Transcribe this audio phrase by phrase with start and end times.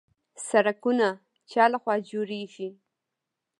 [0.47, 1.07] سړکونه
[1.51, 2.69] چا لخوا جوړیږي؟